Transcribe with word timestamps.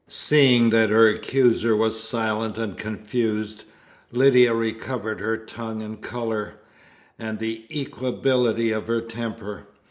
Seeing 0.09 0.71
that 0.71 0.89
her 0.89 1.07
accuser 1.07 1.75
was 1.75 2.01
silent 2.03 2.57
and 2.57 2.75
confused, 2.75 3.65
Lydia 4.11 4.51
recovered 4.51 5.19
her 5.19 5.37
tongue 5.37 5.83
and 5.83 6.01
colour, 6.01 6.55
and 7.19 7.37
the 7.37 7.67
equability 7.69 8.71
of 8.75 8.87
her 8.87 9.01
temper. 9.01 9.67